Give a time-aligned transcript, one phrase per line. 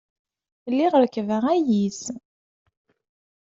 [0.71, 2.01] Lliɣ rekkbeɣ ayis.